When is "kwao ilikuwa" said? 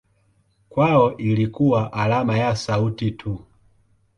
0.69-1.93